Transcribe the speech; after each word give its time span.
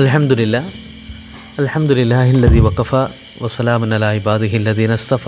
അലഹമുല്ല 0.00 0.56
അലഹമുല്ലാഹില്ലതി 1.60 2.60
വക്കഫ 2.66 2.92
വസ്സലാമൻ 3.42 3.90
അല 3.96 4.06
ഇബാദിഹി 4.18 4.58
ലദീൻ 4.66 4.92
അസ്തഫ 4.96 5.24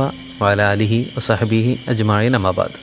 അലിഹി 0.51 0.99
വസഹബിഹി 1.17 1.73
അജ്മായി 1.91 2.29
നമാബാദ് 2.35 2.79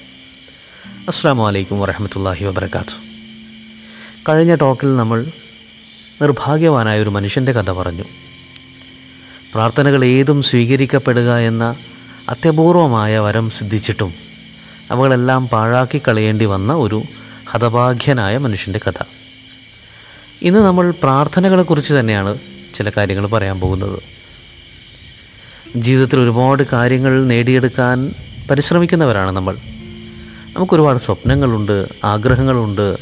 അസ്സാം 1.11 1.39
വലൈക്കും 1.43 1.79
വരഹമത്തല്ലാഹി 1.83 2.45
വബർക്കാത്തു 2.47 2.97
കഴിഞ്ഞ 4.27 4.55
ടോക്കിൽ 4.63 4.91
നമ്മൾ 4.99 5.21
നിർഭാഗ്യവാനായ 6.21 7.03
ഒരു 7.03 7.13
മനുഷ്യന്റെ 7.15 7.55
കഥ 7.57 7.71
പറഞ്ഞു. 7.71 8.05
പ്രാർത്ഥനകൾ 9.53 10.03
ഏതും 10.17 10.41
സ്വീകരിക്കപ്പെടുക 10.49 11.39
എന്ന 11.51 11.63
അത്യപൂർവമായ 12.33 13.13
വരം 13.27 13.49
സിദ്ധിച്ചിട്ടും 13.57 14.13
അവകളെല്ലാം 14.91 15.41
പാഴാക്കി 15.55 16.01
കളയേണ്ടി 16.07 16.45
വന്ന 16.53 16.73
ഒരു 16.85 17.01
ഹതഭാഗ്യനായ 17.53 18.37
മനുഷ്യന്റെ 18.37 18.81
കഥ. 18.85 18.99
ഇന്ന് 20.41 20.59
നമ്മൾ 20.59 20.91
പ്രാർത്ഥനകളെക്കുറിച്ച് 20.91 21.93
തന്നെയാണ് 21.93 22.39
ചില 22.75 22.91
കാര്യങ്ങൾ 22.97 23.27
പറയാൻ 23.27 23.59
പോകുന്നത്. 23.59 23.99
ജീവിതത്തിൽ 25.75 26.19
ഒരുപാട് 26.19 26.63
കാര്യങ്ങൾ 26.73 27.23
നേടിയെടുക്കാൻ 27.23 28.11
പരിശ്രമിക്കുന്നവരാണ് 28.49 29.31
നമ്മൾ. 29.31 29.57
നമുക്കൊരുപാട് 30.55 30.99
സ്വപ്നങ്ങളുണ്ട് 30.99 31.87
ആഗ്രഹങ്ങളുണ്ട്. 32.03 32.97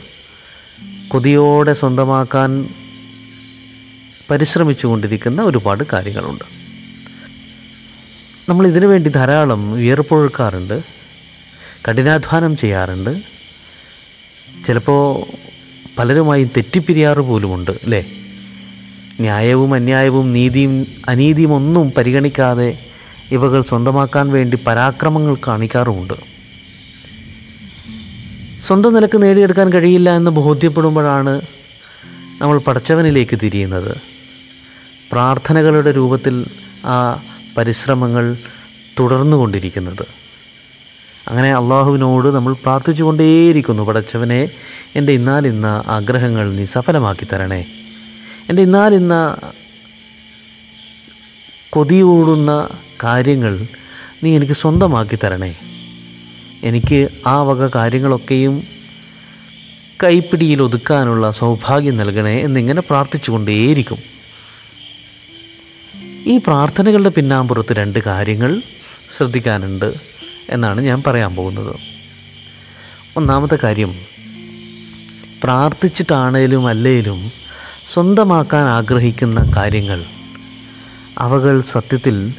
കൊതിയോടെ 1.07 1.73
സ്വന്തമാക്കാൻ 1.73 2.69
പരിശ്രമിച്ചു 4.29 4.87
കൊണ്ടിരിക്കുന്ന 4.87 5.41
ഒരുപാട് 5.41 5.83
കാര്യങ്ങളുണ്ട്. 5.93 6.43
നമ്മൾ 8.49 8.67
ഇതിനു 8.67 8.87
വേണ്ടി 8.87 9.09
ധാരാളം 9.09 9.73
വിയർപ്പൊഴുക്കാറുണ്ട് 9.73 10.83
കഠിനാധ്വാനം 11.89 12.57
ചെയ്യാറുണ്ട്. 12.57 13.21
ചിലപ്പോൾ 14.67 15.25
പലരുമായി 15.99 16.43
തെറ്റിപ്പിരിയാറ് 16.43 17.17
പോലുമുണ്ട് 17.17 17.71
അല്ലേ? 17.71 18.05
ന്യായവും 19.19 19.73
അന്യായവും 19.73 20.33
നീതിയും 20.33 20.87
അനീതിയും 21.07 21.53
ഒന്നും 21.53 21.91
പരിഗണിക്കാതെ 21.91 22.79
ഇവകൾ 23.31 23.61
സ്വന്തമാക്കാൻ 23.61 24.29
വേണ്ടി 24.29 24.57
പരാക്രമങ്ങൾ 24.67 25.37
കാണിക്കാറുമുണ്ട്. 25.47 26.13
സ്വന്തം 28.67 28.93
നിലയ്ക്ക് 28.93 29.21
നേടിയെടുക്കാൻ 29.21 29.73
കഴിയില്ല 29.73 30.15
എന്ന് 30.15 30.31
ബോധ്യപ്പെടുമ്പോഴാണ് 30.31 31.41
നമ്മൾ 32.41 32.57
പടച്ചവനിലേക്ക് 32.57 33.39
തിരിയുന്നത്. 33.43 33.97
പ്രാർത്ഥനകളുടെ 35.11 35.91
രൂപത്തിൽ 35.91 36.45
ആ 36.85 37.23
പരിശ്രമങ്ങൾ 37.57 38.35
തുടർന്നുകൊണ്ടിരിക്കുന്നത്. 38.99 40.28
അങ്ങനെ 41.29 41.53
അള്ളാഹുവിനോട് 41.53 42.27
നമ്മൾ 42.27 42.53
പ്രാർത്ഥിച്ചു 42.53 43.03
കൊണ്ടേയിരിക്കുന്നു 43.03 43.83
പടച്ചവനെ 43.83 44.49
എന്റെ 44.95 45.13
ഇന്നാലിന്ന 45.13 45.83
ആഗ്രഹങ്ങൾ 45.87 46.53
നീ 46.53 46.65
സഫലമാക്കി 46.65 47.27
തരണേ. 47.33 47.65
എന്റെ 48.49 48.61
ഇന്നാലിന്ന 48.61 49.37
കൊതിയൂടുന്ന 51.69 52.69
കാര്യങ്ങൾ 53.03 53.65
നീ 54.23 54.35
എനിക്ക് 54.35 54.53
സ്വന്തമാക്കി 54.53 55.17
തരണേ. 55.23 55.55
എനിക്ക് 56.63 57.07
ആ 57.27 57.41
വക 57.43 57.67
കാര്യങ്ങളൊക്കെയും 57.75 58.63
കൈപ്പിടിയിൽ 60.03 60.61
ഒതുക്കാനുള്ള 60.61 61.31
സൗഭാഗ്യം 61.31 61.97
നൽകണേ 61.97 62.39
എന്നിങ്ങനെ 62.39 62.81
പ്രാർത്ഥിച്ചു 62.81 63.31
കൊണ്ടേയിരിക്കും 63.31 63.97
ഈ 66.27 66.37
പ്രാർത്ഥനകളുടെ 66.37 67.09
പിന്നാമ്പുറത്ത് 67.09 67.73
രണ്ട് 67.73 67.99
കാര്യങ്ങൾ 67.99 68.61
ശ്രദ്ധിക്കാനുണ്ട്. 69.17 70.18
എന്നാണ് 70.49 70.81
ഞാൻ 70.81 71.03
പറയാൻ 71.07 71.35
പോകുന്നത്. 71.35 71.75
ഒന്നാമത്തെ 73.17 73.57
കാര്യം 73.63 73.95
പ്രാർത്ഥിച്ചിട്ടാണേലും 75.43 76.67
അല്ലേലും 76.67 77.31
സ്വന്തമാക്കാൻ 77.93 78.63
ആഗ്രഹിക്കുന്ന 78.63 79.53
കാര്യങ്ങൾ 79.57 80.05
അവകൾ 81.17 81.61
സത്യത്തിൽ 81.61 82.33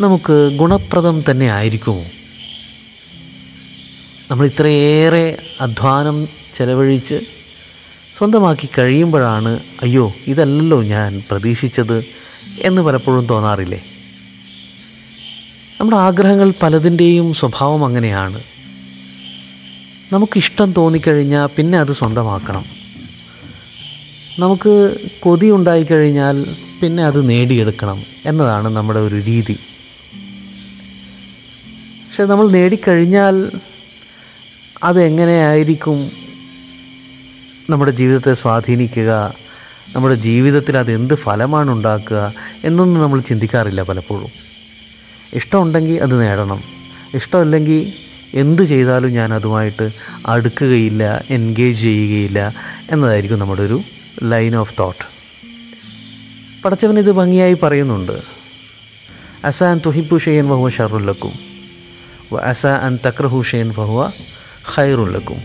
നമുക്ക് 0.00 0.56
ഗുണപ്രദം 0.56 1.24
തന്നെ 1.30 1.46
ആയിരിക്കുമോ? 1.46 2.04
നമ്മൾ 4.30 4.46
ഇത്രയേറെ 4.46 5.38
അധ്വാനം 5.60 6.28
ചെലവഴിച്ച് 6.58 7.20
സ്വന്തമാക്കി 8.18 8.68
കഴിയുമ്പോഴാണ് 8.78 9.58
അയ്യോ 9.82 10.14
ഇതല്ലല്ലോ 10.26 10.82
ഞാൻ 10.82 11.22
പ്രതീക്ഷിച്ചത് 11.30 12.04
എന്ന് 12.58 12.82
പലപ്പോഴും 12.82 13.26
തോന്നാറില്ലേ? 13.26 13.84
നമ്മുടെ 15.80 15.96
ആഗ്രഹങ്ങൾ 15.96 16.52
പലതിന്റെയും 16.62 17.34
സ്വഭാവം 17.34 17.84
അങ്ങനെയാണ്. 17.84 18.40
നമുക്കിഷ്ടം 20.12 20.72
തോന്നിക്കഴിഞ്ഞാൽ 20.72 21.46
പിന്നെ 21.46 21.78
അത് 21.78 21.92
സ്വന്തമാക്കണം. 21.92 22.64
നമുക്ക് 24.38 24.96
കൊതി 25.20 25.50
ഉണ്ടായിക്കഴിഞ്ഞാൽ 25.50 26.56
പിന്നെ 26.82 27.04
അത് 27.04 27.30
നേടിയെടുക്കണം 27.30 28.02
എന്നതാണ് 28.26 28.68
നമ്മുടെ 28.68 29.00
ഒരു 29.00 29.14
രീതി. 29.14 29.56
പക്ഷെ 32.06 32.24
നമ്മൾ 32.24 32.50
നേടിക്കഴിഞ്ഞാൽ 32.50 33.50
അതെങ്ങനെയായിരിക്കും 34.82 36.10
നമ്മുടെ 37.70 37.90
ജീവിതത്തെ 37.90 38.34
സ്വാധീനിക്കുക 38.34 39.34
നമ്മുടെ 39.94 40.14
ജീവിതത്തിൽ 40.14 40.76
അത് 40.76 40.92
എന്ത് 40.92 41.14
ഫലമാണ് 41.14 41.70
ഉണ്ടാക്കുക 41.70 42.34
എന്നൊന്നും 42.64 43.02
നമ്മൾ 43.02 43.20
ചിന്തിക്കാറില്ല 43.20 43.82
പലപ്പോഴും. 43.82 44.47
ഇഷ്ടമുണ്ടെങ്കിൽ 45.34 46.02
അത് 46.02 46.20
നേടണം. 46.20 46.62
ഇഷ്ടമല്ലെങ്കിൽ 47.14 47.92
എന്തു 48.34 48.62
ചെയ്താലും 48.62 49.12
ഞാൻ 49.12 49.34
അതുമായിട്ട് 49.34 49.90
അടുക്കുകയില്ല 50.26 51.24
എൻഗേജ് 51.30 51.82
ചെയ്യുകയില്ല 51.82 52.54
എന്നതായിരിക്കും 52.90 53.38
നമ്മുടെ 53.38 53.62
ഒരു 53.62 53.80
ലൈൻ 54.22 54.56
ഓഫ് 54.56 54.74
തോട്ട് 54.78 55.04
പടച്ചവൻ 56.64 56.98
ഇത് 56.98 57.12
ഭംഗിയായി 57.12 57.56
പറയുന്നുണ്ട്. 57.62 58.22
അസ 59.44 59.62
അൻ 59.62 59.80
തുഹിബു 59.86 60.18
ഷെയ്യൻ 60.18 60.48
ബഹുവ 60.48 60.68
ഷറുല്ലക്കും 60.68 61.34
അസ 62.42 62.66
അൻ 62.66 62.98
തക്രഹു 63.06 63.42
ഷെയ്യൻ 63.42 63.68
ബഹുവ 63.68 64.12
ഖൈറുല്ലക്കും 64.76 65.40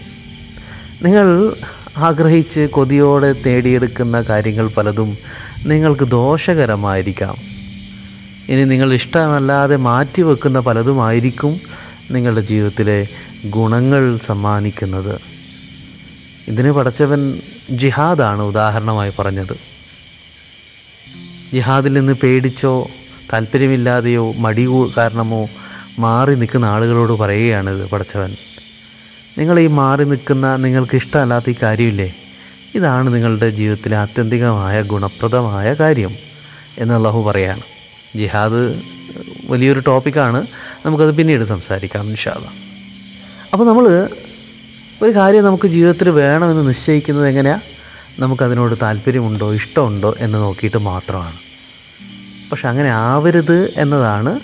നിങ്ങൾ 1.02 1.56
ആഗ്രഹിച്ച് 1.98 2.60
കൊതിയോടെ 2.60 3.34
തേടിയെടുക്കുന്ന 3.34 4.22
കാര്യങ്ങൾ 4.22 4.68
പലതും 4.68 5.18
നിങ്ങൾക്ക് 5.66 6.04
ദോഷകരമായിരിക്കാം. 6.04 7.53
ഇനി 8.54 8.64
നിങ്ങൾ 8.64 8.94
ഇഷ്ടമല്ലാതെ 8.94 9.76
മാറ്റിവെക്കുന്ന 9.76 10.60
പലതുമായിരിക്കും 10.60 11.54
നിങ്ങളുടെ 12.12 12.42
ജീവിതത്തിലെ 12.42 13.08
ഗുണങ്ങൾ 13.50 14.04
സമ്മാനിക്കുന്നത്. 14.26 15.16
ഇതിന് 16.48 16.72
പടച്ചവൻ 16.72 17.22
ജിഹാദാണ് 17.72 18.42
ഉദാഹരണമായി 18.42 19.12
പറഞ്ഞത്. 19.20 19.56
ജിഹാദിൽ 21.54 21.94
നിന്ന് 21.94 22.14
പേടിച്ചോ 22.14 22.74
താല്പര്യമില്ലാതെയോ 23.34 24.32
മടി 24.46 24.66
കാരണമോ 24.98 25.42
മാറി 26.00 26.36
നിൽക്കുന്ന 26.36 26.66
ആളുകളോട് 26.66 27.14
പറയുകയാണിത് 27.14 27.90
പടച്ചവൻ 27.90 28.32
നിങ്ങൾ 29.38 29.60
ഈ 29.60 29.68
മാറി 29.68 30.04
നിൽക്കുന്ന 30.04 30.56
നിങ്ങൾക്ക് 30.56 30.96
ഇഷ്ടമല്ലാത്ത 30.96 31.50
ഈ 31.50 31.56
കാര്യമില്ലേ? 31.64 32.10
ഇതാണ് 32.76 33.08
നിങ്ങളുടെ 33.16 33.50
ജീവിതത്തിലെ 33.50 33.98
ആത്യന്തികമായ 33.98 34.82
ഗുണപ്രദമായ 34.82 35.74
കാര്യം 35.74 36.14
എന്ന് 36.78 36.94
അള്ളാഹു 36.94 37.22
പറയാണ്. 37.24 37.64
ജിഹാദ് 38.16 38.82
വലിയൊരു 39.46 39.80
ടോപ്പിക്കാണ്. 39.88 40.48
നമുക്കത് 40.86 41.16
പിന്നീട് 41.16 41.44
സംസാരിക്കാം 41.44 42.10
നിഷാദ 42.10 42.46
അപ്പോൾ 43.54 43.68
നമ്മൾ 43.68 44.10
ഒരു 45.02 45.16
കാര്യം 45.16 45.44
നമുക്ക് 45.44 45.68
ജീവിതത്തിൽ 45.68 46.10
വേണമെന്ന് 46.10 46.68
നിശ്ചയിക്കുന്നത് 46.70 47.28
എങ്ങനെയാണ് 47.28 47.62
നമുക്കതിനോട് 48.20 48.76
താല്പര്യമുണ്ടോ 48.82 49.54
ഇഷ്ടമുണ്ടോ 49.54 50.16
എന്ന് 50.20 50.38
നോക്കിയിട്ട് 50.38 50.78
മാത്രമാണ്. 50.78 51.38
പക്ഷെ 52.52 52.68
അങ്ങനെ 52.68 52.90
ആവരുത് 52.90 53.74
എന്നതാണ് 53.78 54.40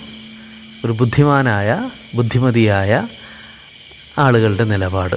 ഒരു 0.84 0.92
ബുദ്ധിമാനായ 0.92 1.90
ബുദ്ധിമതിയായ 2.14 3.08
ആളുകളുടെ 4.18 4.64
നിലപാട്. 4.64 5.16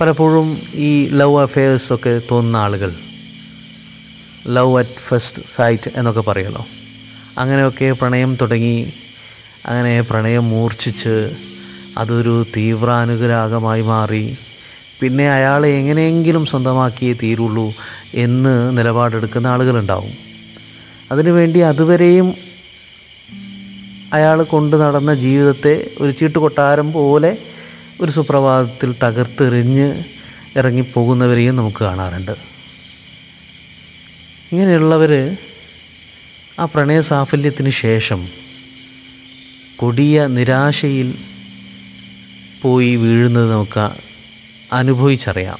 പലപ്പോഴും 0.00 0.58
ഈ 0.74 1.08
ലവ് 1.08 1.42
അഫെയേഴ്സൊക്കെ 1.42 2.20
തോന്നുന്ന 2.30 2.56
ആളുകൾ 2.56 2.94
ലവ് 4.46 4.78
അറ്റ് 4.78 4.98
ഫസ്റ്റ് 5.08 5.42
സൈറ്റ് 5.56 5.90
എന്നൊക്കെ 5.96 6.20
പറയുമല്ലോ 6.20 6.66
അങ്ങനെയൊക്കെ 7.38 7.92
പ്രണയം 7.92 8.38
തുടങ്ങി 8.40 8.92
അങ്ങനെ 9.66 10.00
പ്രണയം 10.00 10.48
മൂർച്ഛിച്ച് 10.48 11.30
അതൊരു 11.98 12.46
തീവ്രാനുഗ്രാഹമായി 12.56 13.82
മാറി. 13.82 14.36
പിന്നെ 15.00 15.30
അയാളെ 15.30 15.68
എങ്ങനെയെങ്കിലും 15.68 16.46
സ്വന്തമാക്കിയേ 16.46 17.12
തീരുള്ളൂ 17.12 17.72
എന്ന് 18.14 18.78
നിലപാടെടുക്കുന്ന 18.78 19.46
ആളുകളുണ്ടാവും. 19.46 20.12
അതിനുവേണ്ടി 21.12 21.60
അതുവരെയും 21.60 22.34
അയാൾ 24.12 24.42
കൊണ്ടു 24.42 24.76
നടന്ന 24.76 25.14
ജീവിതത്തെ 25.14 25.90
ഒരു 26.00 26.10
ചീട്ടുകൊട്ടാരം 26.10 26.92
പോലെ 26.92 27.38
ഒരു 28.00 28.12
സുപ്രഭാതത്തിൽ 28.12 28.94
തകർത്തെറിഞ്ഞ് 29.02 30.02
ഇറങ്ങിപ്പോകുന്നവരെയും 30.56 31.56
നമുക്ക് 31.56 31.76
കാണാറുണ്ട്. 31.76 32.55
ഇങ്ങനെയുള്ളവർ 34.52 35.36
ആ 36.58 36.64
പ്രണയ 36.64 37.00
സാഫല്യത്തിന് 37.00 37.70
ശേഷം 37.70 38.28
കൊടിയ 39.76 40.26
നിരാശയിൽ 40.26 41.18
പോയി 42.62 42.96
വീഴുന്നത് 42.96 43.52
നമുക്ക് 43.52 43.90
അനുഭവിച്ചറിയാം. 44.72 45.58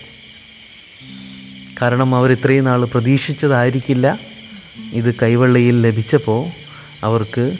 കാരണം 1.83 2.15
അവർ 2.15 2.33
ഇത്രയും 2.33 2.65
നാൾ 2.65 2.85
പ്രതീക്ഷിച്ചതായിരിക്കില്ല. 2.85 4.19
ഇത് 4.93 5.15
കൈവെള്ളയിൽ 5.15 5.83
ലഭിച്ചപ്പോൾ 5.83 6.51
അവർക്ക് 7.05 7.57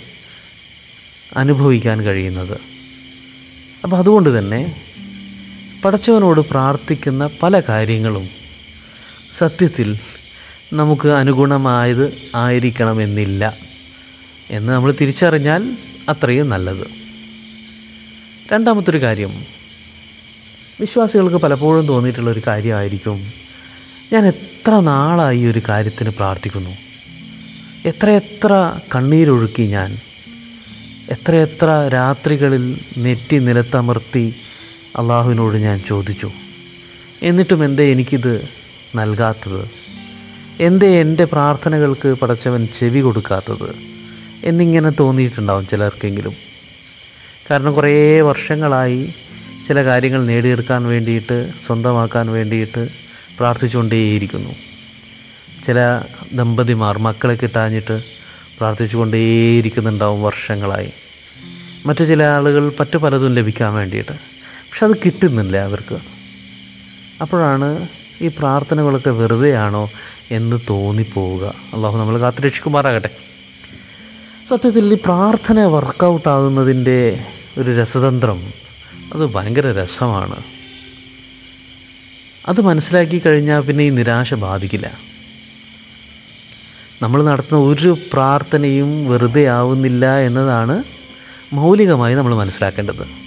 അനുഭവിക്കാൻ 1.37 2.05
കഴിയുന്നത്. 2.05 2.61
അപ്പോൾ 3.85 3.97
അതുകൊണ്ട് 3.97 4.39
തന്നെ 4.39 4.85
പടച്ചവനോട് 5.85 6.41
പ്രാർത്ഥിക്കുന്ന 6.41 7.31
പല 7.43 7.61
കാര്യങ്ങളും 7.61 8.29
സത്യത്തിൽ 9.39 9.99
നമുക്ക് 10.73 11.09
അനുഗുണമായത് 11.09 12.19
ആയിരിക്കണമെന്നില്ല 12.35 13.57
എന്ന് 14.51 14.73
നമ്മൾ 14.73 14.95
തിരിച്ചറിഞ്ഞാൽ 15.01 15.77
അത്രയും 16.09 16.49
നല്ലത്. 16.49 16.87
രണ്ടാമത്തൊരു 18.53 19.03
കാര്യം 19.03 19.45
വിശ്വാസികൾക്ക് 20.81 21.37
പലപ്പോഴും 21.37 21.87
തോന്നിയിട്ടുള്ള 21.87 22.31
ഒരു 22.31 22.43
കാര്യമായിരിക്കും 22.47 23.33
ഞാൻ 24.13 24.27
എത്ര 24.27 24.71
നാളായി 24.71 25.45
ഒരു 25.45 25.63
കാര്യത്തിന് 25.69 26.11
പ്രാർത്ഥിക്കുന്നു? 26.11 26.71
എത്രയെത്ര 27.85 28.79
കണ്ണീരൊഴുക്കി 28.95 29.63
ഞാൻ 29.63 29.99
എത്രയെത്ര 31.11 31.91
രാത്രികളിൽ 31.93 32.81
നെറ്റി 32.99 33.39
നിലത്തമർത്തി 33.39 34.35
അള്ളാഹുവിനോട് 34.97 35.57
ഞാൻ 35.57 35.83
ചോദിച്ചു. 35.89 36.33
എന്നിട്ടും 37.23 37.65
എന്തേ 37.65 37.93
എനിക്കിത് 37.93 38.49
നൽകാത്തത്? 38.97 39.86
എന്തേ 40.61 41.01
എന്റെ 41.01 41.25
പ്രാർത്ഥനകൾക്ക് 41.25 42.09
പടച്ചവൻ 42.09 42.69
ചെവി 42.79 43.01
കൊടുക്കാത്തത്? 43.01 43.75
എന്നിങ്ങനെ 44.45 44.91
തോന്നിയിട്ടുണ്ടാവും 44.91 45.67
ചിലർക്കെങ്കിലും. 45.67 46.33
കാരണം 47.51 47.75
കുറേ 47.75 48.21
വർഷങ്ങളായി 48.21 49.15
ചില 49.69 49.85
കാര്യങ്ങൾ 49.85 50.27
നേടിയെടുക്കാൻ 50.27 50.85
വേണ്ടിയിട്ട് 50.85 51.53
സ്വന്തമാക്കാൻ 51.67 52.31
വേണ്ടിയിട്ട് 52.31 52.89
പ്രാർത്ഥിച്ചുകൊണ്ടേയിരിക്കുന്നു. 53.39 54.51
ചില 55.67 56.03
ദമ്പതിമാർ 56.33 56.99
മക്കളെ 56.99 57.35
കിട്ടാഞ്ഞിട്ട് 57.35 58.03
പ്രാർത്ഥിച്ചുകൊണ്ടേയിരിക്കുന്നുണ്ടാവും 58.59 60.23
വർഷങ്ങളായി. 60.23 60.93
മറ്റു 61.87 62.05
ചില 62.05 62.23
ആളുകൾ 62.23 62.73
മറ്റു 62.81 62.97
പലതും 62.97 63.35
ലഭിക്കാൻ 63.35 63.75
വേണ്ടിയിട്ട്. 63.75 64.13
പക്ഷെ 64.13 64.87
അത് 64.87 64.97
കിട്ടുന്നില്ല 64.97 65.57
അവർക്ക്. 65.57 65.99
അപ്പോഴാണ് 67.21 67.89
ഈ 68.21 68.29
പ്രാർത്ഥനകളൊക്കെ 68.29 69.11
വെറുതെയാണോ 69.11 69.91
എന്ന് 70.31 70.61
തോന്നിപ്പോവുക. 70.71 71.55
അള്ളാഹു 71.75 71.99
നമ്മൾ 71.99 72.19
കാത്തുരക്ഷിക്കുമാറാകട്ടെ 72.19 73.11
സത്യത്തിൽ 74.49 74.95
ഈ 74.95 74.97
പ്രാർത്ഥന 75.05 75.65
വർക്കൗട്ട് 75.65 76.29
ആകുന്നതിന്റെ 76.29 77.25
ഒരു 77.59 77.81
രസതന്ത്രം 77.81 78.53
അത് 79.15 79.35
ഭയങ്കര 79.35 79.67
രസമാണ്. 79.83 80.43
അത് 82.49 82.61
മനസ്സിലാക്കി 82.61 83.19
കഴിഞ്ഞാൽ 83.19 83.61
പിന്നെ 83.61 83.85
ഈ 83.85 83.91
നിരാശ 83.91 84.35
ബാധിക്കില്ല. 84.35 84.99
നമ്മൾ 87.03 87.25
നടത്തുന്ന 87.25 87.65
ഒരു 87.65 87.97
പ്രാർത്ഥനയും 88.13 89.11
വെറുതെ 89.11 89.47
ആവുന്നില്ല 89.47 90.21
എന്നതാണ് 90.21 90.85
മൗലികമായി 91.53 92.15
നമ്മൾ 92.15 92.35
മനസ്സിലാക്കേണ്ടത്. 92.35 93.27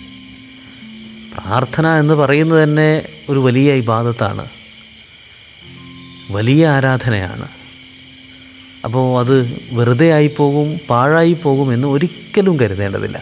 പ്രാർത്ഥന 1.34 1.88
എന്ന് 1.88 2.14
പറയുന്നത് 2.14 2.64
തന്നെ 2.64 3.10
ഒരു 3.30 3.40
വലിയ 3.40 3.74
ഇബാദത്താണ്. 3.74 4.59
വലിയ 6.32 6.68
ആരാധനയാണ്. 6.68 7.48
അപ്പോൾ 8.86 9.06
അത് 9.20 9.36
വെറുതെ 9.72 10.08
ആയിപ്പോകും 10.12 10.68
പോകും 10.68 10.88
പാഴായി 10.90 11.34
പോകും 11.34 11.74
എന്ന് 11.74 11.88
ഒരിക്കലും 11.88 12.56
കരുതേണ്ടതില്ല. 12.60 13.18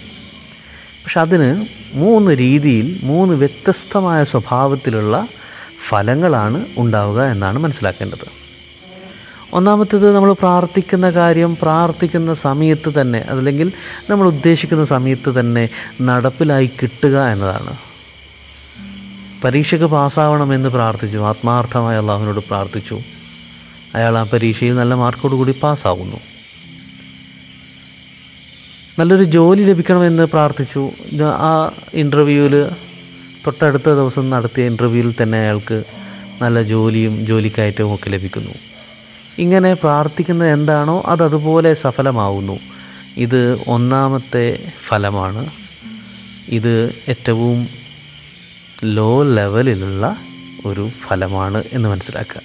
പക്ഷെ 1.04 1.20
അതിന് 1.20 1.50
മൂന്ന് 1.94 2.32
രീതിയിൽ 2.36 2.88
മൂന്ന് 3.04 3.34
വ്യത്യസ്തമായ 3.34 4.24
സ്വഭാവത്തിലുള്ള 4.24 5.16
ഫലങ്ങളാണ് 5.90 6.60
ഉണ്ടാവുക 6.78 7.20
എന്നാണ് 7.34 7.58
മനസ്സിലാക്കേണ്ടത്. 7.60 8.28
ഒന്നാമത്തേത് 9.54 10.08
നമ്മൾ 10.16 10.32
പ്രാർത്ഥിക്കുന്ന 10.34 11.08
കാര്യം 11.12 11.52
പ്രാർത്ഥിക്കുന്ന 11.62 12.34
സമയത്ത് 12.34 12.90
തന്നെ 13.02 13.22
അതല്ലെങ്കിൽ 13.30 13.68
നമ്മൾ 14.10 14.28
ഉദ്ദേശിക്കുന്ന 14.28 14.86
സമയത്ത് 14.86 15.30
തന്നെ 15.40 15.64
നടപ്പിലായി 16.02 16.70
കിട്ടുക 16.82 17.18
എന്നതാണ്. 17.34 17.74
പരീക്ഷയ്ക്ക് 19.44 19.86
പാസ്സാവണമെന്ന് 19.86 20.70
പ്രാർത്ഥിച്ചു. 20.70 21.18
ആത്മാർത്ഥമായി 21.18 21.98
അള്ളാഹുവിനോട് 21.98 22.40
പ്രാർത്ഥിച്ചു. 22.40 23.00
അയാൾ 23.96 24.18
ആ 24.18 24.24
പരീക്ഷയിൽ 24.24 24.76
നല്ല 24.76 24.94
മാർക്കോടുകൂടി 24.94 25.54
പാസ്സാകുന്നു 25.64 26.20
നല്ലൊരു 29.00 29.24
ജോലി 29.24 29.64
ലഭിക്കണമെന്ന് 29.64 30.24
പ്രാർത്ഥിച്ചു. 30.24 30.92
ആ 31.24 31.72
ഇന്റർവ്യൂവിൽ 31.94 32.56
തൊട്ടടുത്ത 33.46 33.90
ദിവസം 33.90 34.30
നടത്തിയ 34.30 34.66
ഇന്റർവ്യൂവിൽ 34.66 35.14
തന്നെ 35.22 35.38
അയാൾക്ക് 35.38 35.84
നല്ല 36.42 36.64
ജോലിയും 36.64 37.26
ജോലിക്കയറ്റവും 37.26 37.96
ഒക്കെ 37.96 38.10
ലഭിക്കുന്നു. 38.10 38.52
ഇങ്ങനെ 39.40 39.74
പ്രാർത്ഥിക്കുന്ന 39.74 40.44
എന്താണോ 40.46 41.04
അതതുപോലെ 41.06 41.74
സഫലമാവുന്നു. 41.74 42.60
ഇത് 43.18 43.62
ഒന്നാമത്തെ 43.68 44.72
ഫലമാണ്. 44.88 45.50
ഇത് 46.50 46.96
ഏറ്റവും 47.10 47.68
ലോ 48.84 49.24
ലെവലിലുള്ള 49.24 50.18
ഒരു 50.66 50.90
ഫലമാണ് 51.08 51.64
എന്ന് 51.74 51.90
മനസ്സിലാക്കുക. 51.90 52.42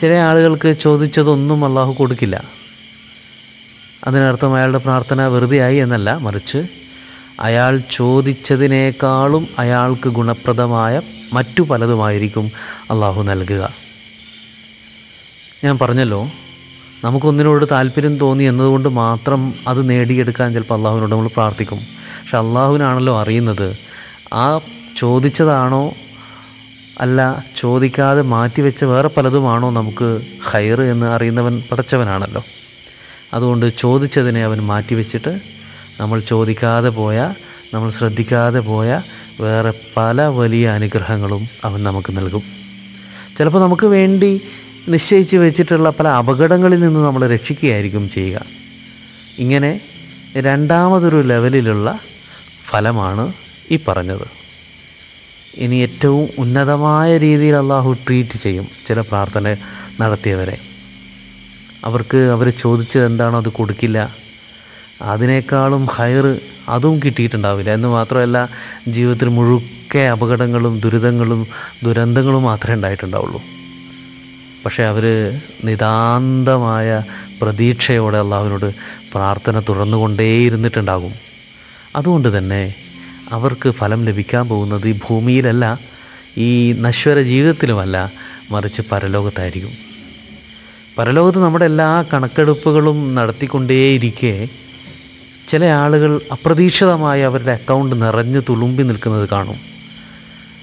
ചില 0.00 0.12
ആളുകൾക്ക് 0.12 0.76
ചോദിച്ചതൊന്നും 0.80 1.64
അള്ളാഹു 1.64 1.92
കൊടുക്കില്ല. 1.92 2.44
അതിനർത്ഥം 4.06 4.54
അയാളുടെ 4.54 4.78
പ്രാർത്ഥന 4.78 5.26
വെറുതെയായി 5.26 5.76
എന്നല്ല 5.76 6.16
മറിച്ച് 6.16 6.66
അയാൾ 7.40 7.82
ചോദിച്ചതിനേക്കാളും 7.90 9.48
അയാൾക്ക് 9.58 10.08
ഗുണപ്രദമായ 10.08 11.00
മറ്റു 11.32 11.62
പലതുമായിരിക്കും 11.62 12.52
അള്ളാഹു 12.90 13.22
നൽകുക. 13.22 13.74
ഞാൻ 15.64 15.78
പറഞ്ഞല്ലോ 15.78 16.30
നമുക്കൊന്നിനോട് 17.04 17.66
താല്പര്യം 17.70 18.18
തോന്നി 18.18 18.44
എന്നതുകൊണ്ട് 18.44 18.88
മാത്രം 18.88 19.54
അത് 19.68 19.90
നേടിയെടുക്കാൻ 19.90 20.52
ചിലപ്പോൾ 20.52 20.74
അള്ളാഹുവിനോട് 20.74 21.12
നമ്മൾ 21.12 21.28
പ്രാർത്ഥിക്കും. 21.28 21.78
പക്ഷെ 21.78 22.38
അള്ളാഹുവിനാണല്ലോ 22.38 23.20
അറിയുന്നത് 23.20 23.89
ആ 24.32 24.60
ചോദിച്ചതാണോ 24.98 25.94
അല്ല 27.00 27.44
ചോദിക്കാതെ 27.60 28.22
മാറ്റിവെച്ച 28.22 28.84
വേറെ 28.84 29.08
പലതുമാണോ 29.08 29.70
നമുക്ക് 29.70 30.20
ഹയർ 30.50 30.82
എന്ന് 30.82 31.06
അറിയുന്നവൻ 31.06 31.62
പടച്ചവനാണല്ലോ. 31.72 32.44
അതുകൊണ്ട് 33.34 33.72
ചോദിച്ചതിനെ 33.78 34.44
അവൻ 34.44 34.58
മാറ്റിവെച്ചിട്ട് 34.58 35.40
നമ്മൾ 36.00 36.20
ചോദിക്കാതെ 36.20 36.88
പോയ 36.88 37.34
നമ്മൾ 37.74 37.90
ശ്രദ്ധിക്കാതെ 37.90 38.60
പോയ 38.60 39.02
വേറെ 39.40 39.72
പല 39.96 40.22
വലിയ 40.22 40.68
അനുഗ്രഹങ്ങളും 40.68 41.48
അവൻ 41.64 41.82
നമുക്ക് 41.82 42.16
നൽകും. 42.16 42.42
ചിലപ്പോൾ 43.38 43.62
നമുക്ക് 43.62 43.86
വേണ്ടി 43.86 44.40
നിശ്ചയിച്ച് 44.88 45.36
വെച്ചിട്ടുള്ള 45.36 45.90
പല 45.90 46.08
അപകടങ്ങളിൽ 46.08 46.80
നിന്ന് 46.80 47.00
നമ്മൾ 47.00 47.28
രക്ഷിക്കുകയായിരിക്കും 47.28 48.10
ചെയ്യുക. 48.10 48.46
ഇങ്ങനെ 49.38 49.80
രണ്ടാമതൊരു 50.36 51.22
ലെവലിലുള്ള 51.22 51.98
ഫലമാണ് 52.70 53.32
ഈ 53.70 53.78
പറഞ്ഞത്. 53.88 54.26
ഇനി 55.54 55.76
ഏറ്റവും 55.76 56.28
ഉന്നതമായ 56.38 57.18
രീതിയിൽ 57.18 57.54
അള്ളാഹു 57.56 57.96
ട്രീറ്റ് 58.06 58.38
ചെയ്യും 58.42 58.68
ചില 58.88 59.00
പ്രാർത്ഥന 59.00 59.56
നടത്തിയവരെ. 60.00 60.58
അവർക്ക് 61.84 62.16
അവർ 62.16 62.50
ചോദിച്ചത് 62.50 63.06
എന്താണോ 63.06 63.38
അത് 63.38 63.48
കൊടുക്കില്ല. 63.48 64.14
അതിനേക്കാളും 65.02 65.86
ഹയർ 65.86 66.40
അതും 66.68 67.00
കിട്ടിയിട്ടുണ്ടാവില്ല. 67.04 67.70
എന്ന് 67.70 67.88
മാത്രമല്ല 67.88 68.48
ജീവിതത്തിൽ 68.88 69.28
മുഴുക്കെ 69.28 69.98
അപകടങ്ങളും 69.98 70.80
ദുരിതങ്ങളും 70.80 71.46
ദുരന്തങ്ങളും 71.84 72.42
മാത്രമേ 72.42 72.74
ഉണ്ടായിട്ടുണ്ടാവുള്ളൂ. 72.74 73.42
പക്ഷേ 74.64 74.82
അവർ 74.82 75.04
നിതാന്തമായ 75.64 77.04
പ്രതീക്ഷയോടെ 77.42 78.18
അള്ളാഹുവിനോട് 78.18 78.74
പ്രാർത്ഥന 79.12 79.60
തുടർന്നുകൊണ്ടേയിരുന്നിട്ടുണ്ടാകും. 79.60 81.14
അതുകൊണ്ട് 81.96 82.38
തന്നെ 82.38 82.74
അവർക്ക് 83.32 83.70
ഫലം 83.70 84.04
ലഭിക്കാൻ 84.04 84.48
പോകുന്നത് 84.48 84.88
ഈ 84.88 84.92
ഭൂമിയിലല്ല 84.92 85.78
ഈ 86.38 86.72
നശ്വര 86.72 87.22
ജീവിതത്തിലുമല്ല 87.22 88.12
മറിച്ച് 88.50 88.82
പരലോകത്തായിരിക്കും. 88.92 89.70
പരലോകത്ത് 90.98 91.38
നമ്മുടെ 91.38 91.64
എല്ലാ 91.64 92.04
കണക്കെടുപ്പുകളും 92.12 93.14
നടത്തിക്കൊണ്ടേയിരിക്കെ 93.14 94.48
ചില 95.48 95.64
ആളുകൾ 95.64 96.20
അപ്രതീക്ഷിതമായി 96.32 97.22
അവരുടെ 97.22 97.50
അക്കൗണ്ട് 97.50 98.02
നിറഞ്ഞു 98.02 98.40
തുളുമ്പി 98.48 98.82
നിൽക്കുന്നത് 98.82 99.28
കാണും. 99.28 99.58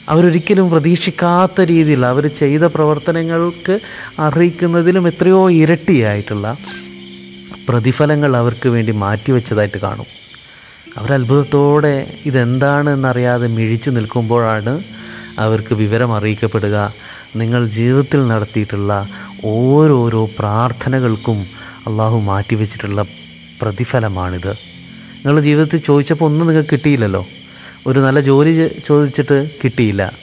അവരൊരിക്കലും 0.09 0.69
പ്രതീക്ഷിക്കാത്ത 0.69 1.61
രീതിയിൽ 1.61 2.05
അവർ 2.05 2.27
ചെയ്ത 2.27 2.61
പ്രവർത്തനങ്ങൾക്ക് 2.61 3.79
അർഹിക്കുന്നതിലും 4.19 5.07
എത്രയോ 5.07 5.51
ഇരട്ടിയായിട്ടുള്ള 5.51 6.57
പ്രതിഫലങ്ങൾ 7.69 8.35
അവർക്ക് 8.37 8.69
വേണ്ടി 8.69 8.91
മാറ്റിവെച്ചതായിട്ട് 8.91 9.77
കാണും. 9.77 10.26
അവരത്ഭുതത്തോടെ 10.97 11.95
ഇതെന്താണ് 12.25 12.89
എന്നറിയാതെ 12.89 13.47
മിഴിച്ചു 13.47 13.89
നിൽക്കുമ്പോഴാണ് 13.89 14.83
അവർക്ക് 15.39 15.73
വിവരം 15.73 16.15
അറിയിക്കപ്പെടുക. 16.15 16.93
നിങ്ങൾ 17.35 17.67
ജീവിതത്തിൽ 17.67 18.27
നടത്തിയിട്ടുള്ള 18.27 19.07
ഓരോരോ 19.45 20.29
പ്രാർത്ഥനകൾക്കും 20.39 21.45
അള്ളാഹു 21.87 22.19
മാറ്റിവെച്ചിട്ടുള്ള 22.19 23.05
പ്രതിഫലമാണിത്. 23.61 24.53
നിങ്ങൾ 25.25 25.39
ജീവിതത്തിൽ 25.41 25.79
ചോദിച്ചപ്പോൾ 25.79 26.25
ഒന്നും 26.25 26.47
നിങ്ങൾക്ക് 26.47 26.69
കിട്ടിയില്ലല്ലോ. 26.69 27.27
ഒരു 27.87 27.99
നല്ല 27.99 28.19
ജോലി 28.19 28.71
ചോദിച്ചിട്ട് 28.87 29.49
കിട്ടിയില്ല. 29.63 30.13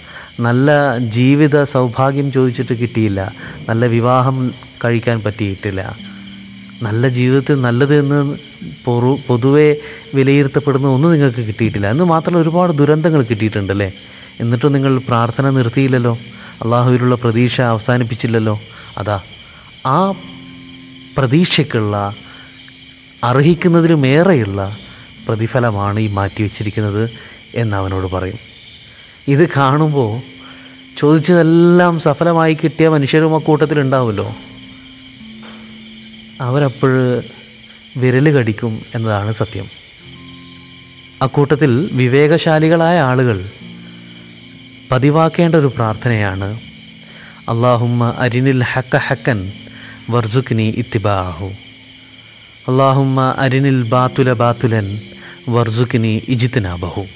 നല്ല 0.41 0.99
ജീവിത 0.99 1.65
സൗഭാഗ്യം 1.65 2.33
ചോദിച്ചിട്ട് 2.33 2.73
കിട്ടിയില്ല. 2.73 3.33
നല്ല 3.69 3.87
വിവാഹം 3.87 4.55
കഴിക്കാൻ 4.85 5.21
പറ്റിയിട്ടില്ല. 5.21 5.97
നല്ല 6.85 7.09
ജീവിതത്തിൽ 7.09 7.57
നല്ലത് 7.61 7.95
എന്ന് 8.03 8.21
പൊറു 8.85 9.19
പൊതുവെ 9.29 9.69
വിലയിരുത്തപ്പെടുന്ന 10.15 10.89
ഒന്നും 10.89 11.13
നിങ്ങൾക്ക് 11.13 11.43
കിട്ടിയിട്ടില്ല. 11.49 11.87
എന്ന് 11.91 12.05
മാത്രമല്ല 12.05 12.43
ഒരുപാട് 12.43 12.73
ദുരന്തങ്ങൾ 12.73 13.23
കിട്ടിയിട്ടുണ്ടല്ലേ? 13.23 13.89
എന്നിട്ടും 14.41 14.73
നിങ്ങൾ 14.73 14.99
പ്രാർത്ഥന 14.99 15.51
നിർത്തിയില്ലല്ലോ? 15.51 16.15
അള്ളാഹുവിലുള്ള 16.63 17.15
പ്രതീക്ഷ 17.15 17.61
അവസാനിപ്പിച്ചില്ലല്ലോ? 17.61 18.61
അതാ 18.99 19.21
ആ 19.87 19.99
പ്രതീക്ഷയ്ക്കുള്ള 21.17 21.97
അർഹിക്കുന്നതിലുമേറെയുള്ള 23.25 24.61
പ്രതിഫലമാണ് 25.29 26.01
ഈ 26.01 26.09
മാറ്റിവെച്ചിരിക്കുന്നത് 26.19 27.05
എന്ന് 27.55 27.77
അവനോട് 27.77 28.07
പറയും. 28.07 28.41
ഇത് 29.29 29.45
കാണുമ്പോൾ 29.57 30.11
ചോദിച്ചതെല്ലാം 30.99 31.95
സഫലമായി 32.01 32.55
കിട്ടിയ 32.55 32.89
മനുഷ്യരും 32.89 33.35
ആ 33.35 33.39
കൂട്ടത്തിലുണ്ടാവുമല്ലോ? 33.39 34.27
അവരപ്പോൾ 36.45 37.23
വിരൽ 37.97 38.31
കടിക്കും 38.31 38.83
എന്നതാണ് 38.95 39.35
സത്യം. 39.35 39.67
അക്കൂട്ടത്തിൽ 41.23 41.91
വിവേകശാലികളായ 41.93 43.01
ആളുകൾ 43.01 43.47
പതിവാക്കേണ്ട 44.91 45.55
ഒരു 45.55 45.67
പ്രാർത്ഥനയാണ്. 45.67 46.61
അള്ളാഹുമ്മ 47.49 48.15
അരിനിൽ 48.19 48.63
ഹക്ക 48.63 48.97
ഹക്കൻ 48.97 49.53
വർജുക്കിനി 50.11 50.75
ഇത്തിബാഹു 50.77 51.47
അള്ളാഹുമ്മ 52.69 53.35
അരിനിൽ 53.39 53.83
ബാത്തുല 53.83 54.33
ബാത്തുലൻ 54.33 55.01
വർജുക്കിനി 55.49 56.23
ഇജിത്തിനാബഹു 56.29 57.07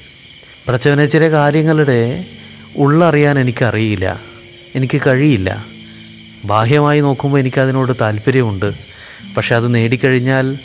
പ്രച്ചവനെ 0.69 1.07
ചില 1.07 1.31
കാര്യങ്ങളുടെ 1.31 2.25
ഉള്ളറിയാൻ 2.77 3.39
എനിക്കറിയില്ല. 3.39 4.21
എനിക്ക് 4.75 5.01
കഴിയില്ല. 5.07 5.65
ബാഹ്യമായി 6.45 7.01
നോക്കുമ്പോൾ 7.01 7.39
എനിക്കതിനോട് 7.39 7.93
താല്പര്യമുണ്ട്. 8.01 8.98
പക്ഷെ 9.37 9.55
അത് 9.55 9.75
നേടിക്കഴിഞ്ഞാൽ 9.75 10.59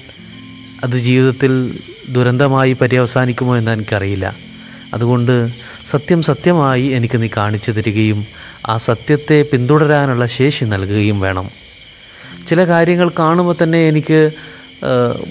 അത് 0.84 0.98
ജീവിതത്തിൽ 0.98 1.80
ദുരന്തമായി 2.10 2.74
പര്യവസാനിക്കുമോ 2.74 3.58
എന്ന് 3.58 3.72
എനിക്കറിയില്ല. 3.72 4.36
അതുകൊണ്ട് 4.94 5.50
സത്യം 5.92 6.22
സത്യമായി 6.22 6.86
എനിക്ക് 6.88 7.22
നീ 7.22 7.30
കാണിച്ചു 7.38 7.72
തരികയും 7.72 8.26
ആ 8.68 8.78
സത്യത്തെ 8.78 9.46
പിന്തുടരാനുള്ള 9.52 10.26
ശേഷി 10.26 10.66
നൽകുകയും 10.66 11.20
വേണം. 11.20 11.50
ചില 12.50 12.64
കാര്യങ്ങൾ 12.68 13.10
കാണുമ്പോൾ 13.20 13.56
തന്നെ 13.64 13.88
എനിക്ക് 13.88 14.32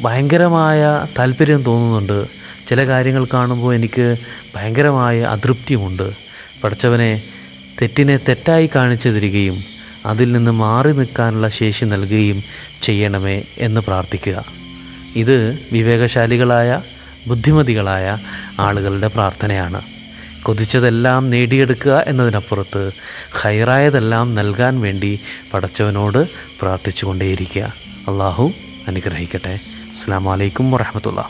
ഭയങ്കരമായ 0.02 1.06
താല്പര്യം 1.18 1.62
തോന്നുന്നുണ്ട്. 1.62 2.26
ചില 2.68 2.86
കാര്യങ്ങൾ 2.86 3.24
കാണുമ്പോൾ 3.24 3.74
എനിക്ക് 3.74 4.16
ഭയങ്കരമായ 4.56 5.20
അതൃപ്തിയുമുണ്ട്. 5.20 6.06
പഠിച്ചവനെ 6.64 7.22
തെറ്റിനെ 7.82 8.16
തെറ്റായി 8.16 8.70
കാണിച്ചു 8.74 9.08
തരികയും 9.08 9.71
അതിൽ 10.06 10.32
നിന്ന് 10.32 10.50
മാറി 10.50 10.92
നിൽക്കാനുള്ള 10.92 11.48
ശേഷി 11.48 11.84
നൽകുകയും 11.84 12.42
ചെയ്യണമേ 12.82 13.42
എന്ന് 13.58 13.80
പ്രാർത്ഥിക്കുക. 13.80 14.44
ഇത് 15.16 15.58
വിവേകശാലികളായ 15.72 16.82
ബുദ്ധിമതികളായ 17.26 18.18
ആളുകളുടെ 18.60 19.06
പ്രാർത്ഥനയാണ്. 19.06 19.82
കൊതിച്ചതെല്ലാം 20.42 21.30
നേടിയെടുക്കുക 21.30 22.04
എന്നതിനപ്പുറത്ത് 22.06 22.92
ഹൈറായതെല്ലാം 23.32 24.34
നൽകാൻ 24.34 24.80
വേണ്ടി 24.80 25.20
പടച്ചവനോട് 25.54 26.28
പ്രാർത്ഥിച്ചു 26.60 27.06
കൊണ്ടേയിരിക്കുക 27.06 27.62
അള്ളാഹു 28.08 28.52
അനുഗ്രഹിക്കട്ടെ. 28.88 29.58
അസ്സാം 29.74 30.24
വലൈക്കും 30.24 30.70
വറഹമത്തുള്ള 30.70 31.28